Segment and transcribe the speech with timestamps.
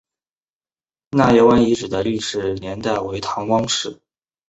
[1.11, 4.01] 纳业湾遗址的历史年代为唐汪式。